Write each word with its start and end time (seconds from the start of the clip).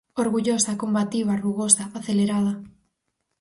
Orgullosa, 0.21 0.73
combativa, 0.83 1.35
rugosa, 1.43 1.83
acelerada. 2.01 2.53